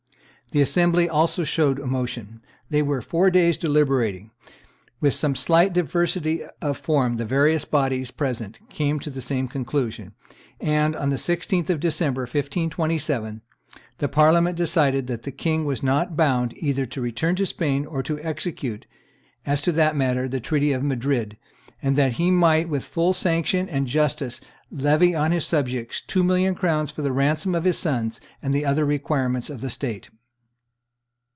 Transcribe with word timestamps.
The 0.53 0.59
assembly 0.59 1.07
also 1.07 1.45
showed 1.45 1.79
emotion; 1.79 2.41
they 2.69 2.81
were 2.81 3.01
four 3.01 3.29
days 3.31 3.57
deliberating; 3.57 4.31
with 4.99 5.13
some 5.13 5.33
slight 5.33 5.71
diversity 5.71 6.43
of 6.61 6.77
form 6.77 7.15
the 7.15 7.23
various 7.23 7.63
bodies 7.63 8.11
present 8.11 8.59
came 8.69 8.99
to 8.99 9.09
the 9.09 9.21
same 9.21 9.47
conclusion; 9.47 10.11
and, 10.59 10.93
on 10.93 11.07
the 11.09 11.15
16th 11.15 11.69
of 11.69 11.79
December, 11.79 12.23
1527, 12.23 13.41
the 13.99 14.09
Parliament 14.09 14.57
decided 14.57 15.07
that 15.07 15.23
the 15.23 15.31
king 15.31 15.63
was 15.63 15.81
not 15.81 16.17
bound 16.17 16.53
either 16.57 16.85
to 16.85 16.99
return 16.99 17.37
to 17.37 17.45
Spain 17.45 17.85
or 17.85 18.03
to 18.03 18.19
execute, 18.19 18.85
as 19.45 19.61
to 19.61 19.71
that 19.71 19.95
matter, 19.95 20.27
the 20.27 20.41
treaty 20.41 20.73
of 20.73 20.83
Madrid, 20.83 21.37
and 21.81 21.95
that 21.95 22.13
he 22.19 22.29
might 22.29 22.67
with 22.67 22.83
full 22.83 23.13
sanction 23.13 23.69
and 23.69 23.87
justice 23.87 24.41
levy 24.69 25.15
on 25.15 25.31
his 25.31 25.45
subjects 25.47 26.01
two 26.01 26.25
millions 26.25 26.55
of 26.57 26.59
crowns 26.59 26.91
for 26.91 27.03
the 27.03 27.13
ransom 27.13 27.55
of 27.55 27.63
his 27.63 27.77
sons 27.77 28.19
and 28.41 28.53
the 28.53 28.65
other 28.65 28.83
requirements 28.85 29.49
of 29.49 29.61
the 29.61 29.69
state. 29.69 30.09